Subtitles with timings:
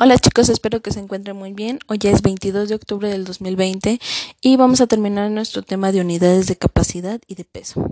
[0.00, 1.80] Hola chicos, espero que se encuentren muy bien.
[1.88, 3.98] Hoy es 22 de octubre del 2020
[4.40, 7.84] y vamos a terminar nuestro tema de unidades de capacidad y de peso.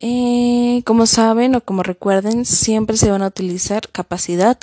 [0.00, 4.58] Eh, como saben o como recuerden, siempre se van a utilizar capacidad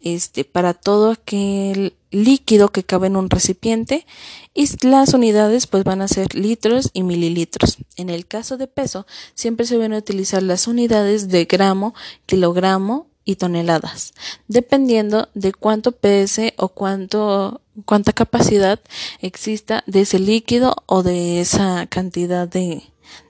[0.00, 4.06] este, para todo aquel líquido que cabe en un recipiente
[4.54, 7.78] y las unidades pues van a ser litros y mililitros.
[7.96, 9.04] En el caso de peso,
[9.34, 11.92] siempre se van a utilizar las unidades de gramo,
[12.26, 14.14] kilogramo y toneladas,
[14.48, 18.80] dependiendo de cuánto pese o cuánto cuánta capacidad
[19.20, 22.82] exista de ese líquido o de esa cantidad de,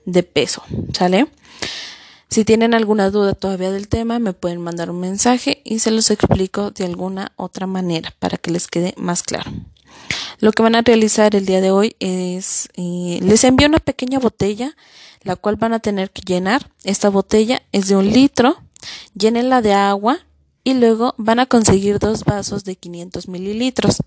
[0.05, 1.27] de peso, ¿sale?
[2.29, 6.09] Si tienen alguna duda todavía del tema, me pueden mandar un mensaje y se los
[6.09, 9.51] explico de alguna otra manera para que les quede más claro.
[10.39, 14.17] Lo que van a realizar el día de hoy es, eh, les envío una pequeña
[14.19, 14.75] botella,
[15.21, 16.71] la cual van a tener que llenar.
[16.83, 18.57] Esta botella es de un litro
[19.15, 20.19] llénenla de agua
[20.63, 23.97] y luego van a conseguir dos vasos de 500 mililitros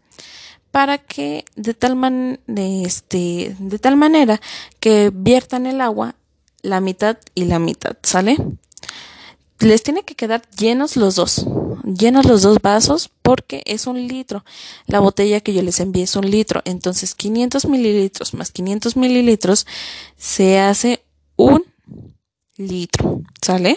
[0.71, 4.41] para que de tal, man este, de tal manera
[4.81, 6.17] que viertan el agua
[6.63, 8.37] la mitad y la mitad, ¿sale?
[9.59, 11.47] Les tiene que quedar llenos los dos,
[11.85, 14.45] llenos los dos vasos porque es un litro.
[14.87, 19.67] La botella que yo les envié es un litro, entonces 500 mililitros más 500 mililitros
[20.19, 21.03] se hace
[21.37, 21.65] un
[22.59, 23.77] litro, ¿sale?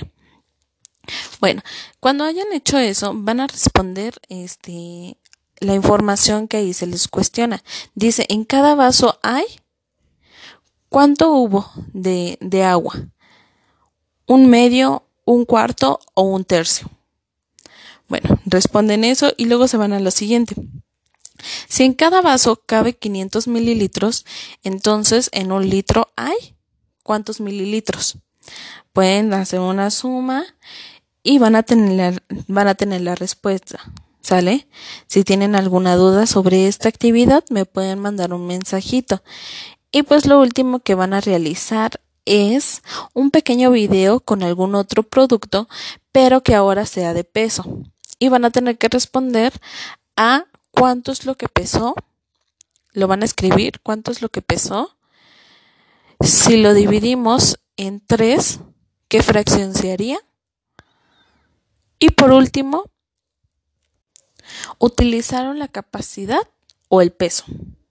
[1.39, 1.61] Bueno,
[1.99, 5.17] cuando hayan hecho eso, van a responder este
[5.59, 7.61] la información que ahí se les cuestiona.
[7.93, 9.45] Dice, en cada vaso hay
[10.89, 12.95] ¿cuánto hubo de, de agua?
[14.25, 16.89] ¿Un medio, un cuarto o un tercio?
[18.07, 20.55] Bueno, responden eso y luego se van a lo siguiente.
[21.67, 24.25] Si en cada vaso cabe 500 mililitros,
[24.63, 26.55] entonces en un litro hay
[27.03, 28.17] ¿cuántos mililitros?
[28.93, 30.45] Pueden hacer una suma
[31.23, 33.79] y van a tener la, van a tener la respuesta.
[34.21, 34.67] ¿Sale?
[35.07, 39.23] Si tienen alguna duda sobre esta actividad, me pueden mandar un mensajito.
[39.91, 42.83] Y pues lo último que van a realizar es
[43.13, 45.67] un pequeño video con algún otro producto,
[46.11, 47.81] pero que ahora sea de peso.
[48.19, 49.53] Y van a tener que responder
[50.15, 51.95] a cuánto es lo que pesó.
[52.91, 54.95] Lo van a escribir, cuánto es lo que pesó.
[56.21, 58.59] Si lo dividimos en tres,
[59.07, 60.19] ¿qué fracción se haría?
[61.99, 62.89] Y por último,
[64.77, 66.41] utilizaron la capacidad
[66.87, 67.45] o el peso.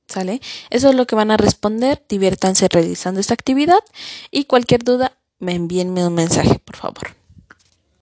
[0.09, 0.41] ¿Sale?
[0.71, 2.03] Eso es lo que van a responder.
[2.09, 3.81] Diviértanse realizando esta actividad
[4.31, 7.18] y cualquier duda me envíenme un mensaje, por favor.